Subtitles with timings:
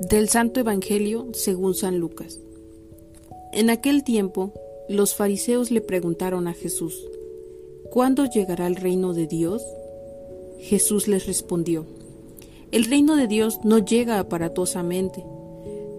[0.00, 2.40] Del Santo Evangelio según San Lucas.
[3.52, 4.52] En aquel tiempo,
[4.88, 7.08] los fariseos le preguntaron a Jesús,
[7.90, 9.64] ¿Cuándo llegará el reino de Dios?
[10.58, 11.86] Jesús les respondió,
[12.72, 15.24] El reino de Dios no llega aparatosamente.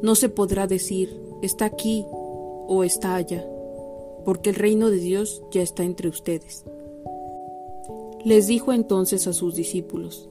[0.02, 2.04] No se podrá decir, está aquí
[2.68, 3.48] o está allá,
[4.26, 6.66] porque el reino de Dios ya está entre ustedes.
[8.26, 10.28] Les dijo entonces a sus discípulos,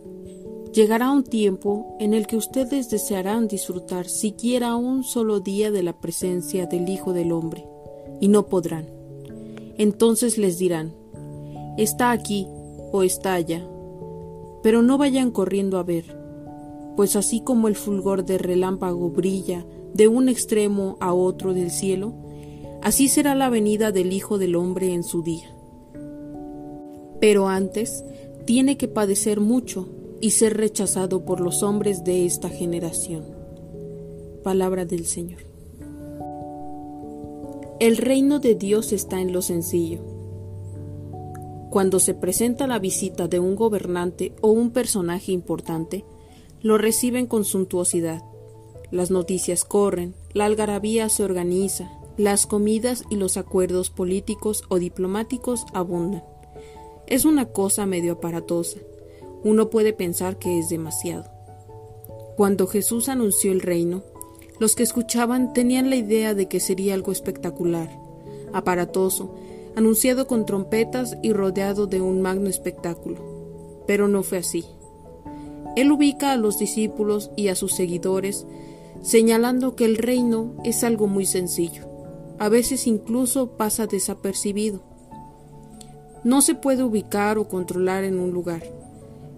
[0.74, 5.92] Llegará un tiempo en el que ustedes desearán disfrutar siquiera un solo día de la
[5.92, 7.64] presencia del Hijo del Hombre,
[8.20, 8.86] y no podrán.
[9.78, 10.92] Entonces les dirán,
[11.78, 12.48] está aquí
[12.90, 13.64] o está allá,
[14.64, 16.18] pero no vayan corriendo a ver,
[16.96, 22.14] pues así como el fulgor de relámpago brilla de un extremo a otro del cielo,
[22.82, 25.54] así será la venida del Hijo del Hombre en su día.
[27.20, 28.04] Pero antes
[28.44, 29.86] tiene que padecer mucho
[30.24, 33.26] y ser rechazado por los hombres de esta generación.
[34.42, 35.42] Palabra del Señor.
[37.78, 40.00] El reino de Dios está en lo sencillo.
[41.68, 46.06] Cuando se presenta la visita de un gobernante o un personaje importante,
[46.62, 48.22] lo reciben con suntuosidad.
[48.90, 55.66] Las noticias corren, la algarabía se organiza, las comidas y los acuerdos políticos o diplomáticos
[55.74, 56.24] abundan.
[57.06, 58.78] Es una cosa medio aparatosa,
[59.44, 61.30] uno puede pensar que es demasiado.
[62.36, 64.02] Cuando Jesús anunció el reino,
[64.58, 67.90] los que escuchaban tenían la idea de que sería algo espectacular,
[68.52, 69.34] aparatoso,
[69.76, 73.82] anunciado con trompetas y rodeado de un magno espectáculo.
[73.86, 74.64] Pero no fue así.
[75.76, 78.46] Él ubica a los discípulos y a sus seguidores,
[79.02, 81.86] señalando que el reino es algo muy sencillo.
[82.38, 84.80] A veces incluso pasa desapercibido.
[86.22, 88.62] No se puede ubicar o controlar en un lugar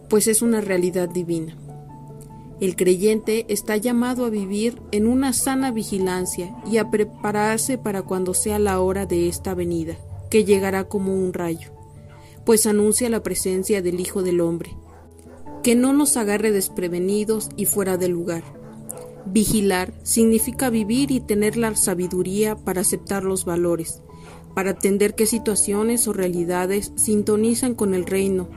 [0.09, 1.57] pues es una realidad divina.
[2.59, 8.33] El creyente está llamado a vivir en una sana vigilancia y a prepararse para cuando
[8.33, 9.99] sea la hora de esta venida,
[10.31, 11.71] que llegará como un rayo,
[12.45, 14.75] pues anuncia la presencia del Hijo del Hombre.
[15.63, 18.43] Que no nos agarre desprevenidos y fuera de lugar.
[19.27, 24.01] Vigilar significa vivir y tener la sabiduría para aceptar los valores,
[24.55, 28.49] para atender qué situaciones o realidades sintonizan con el reino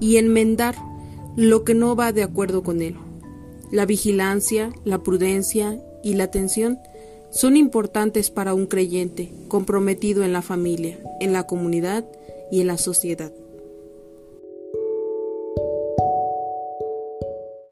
[0.00, 0.76] y enmendar
[1.36, 2.96] lo que no va de acuerdo con él.
[3.70, 6.78] La vigilancia, la prudencia y la atención
[7.30, 12.04] son importantes para un creyente comprometido en la familia, en la comunidad
[12.50, 13.32] y en la sociedad.